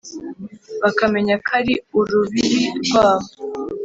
bakamenya 0.83 1.35
ko 1.43 1.49
ari 1.59 1.73
urubibi 1.97 2.61
rwabo 2.85 3.29